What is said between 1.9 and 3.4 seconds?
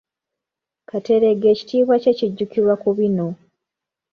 kye kijjukirwa mu bino.